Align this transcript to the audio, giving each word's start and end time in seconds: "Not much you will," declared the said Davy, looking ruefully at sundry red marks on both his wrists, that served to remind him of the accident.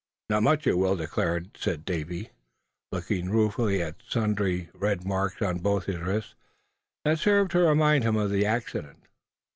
"Not 0.31 0.41
much 0.41 0.65
you 0.65 0.77
will," 0.77 0.95
declared 0.95 1.53
the 1.53 1.59
said 1.59 1.85
Davy, 1.85 2.31
looking 2.91 3.29
ruefully 3.29 3.83
at 3.83 3.97
sundry 4.09 4.67
red 4.73 5.05
marks 5.05 5.43
on 5.43 5.59
both 5.59 5.85
his 5.85 5.99
wrists, 5.99 6.33
that 7.05 7.19
served 7.19 7.51
to 7.51 7.59
remind 7.59 8.03
him 8.03 8.15
of 8.15 8.31
the 8.31 8.43
accident. 8.43 9.03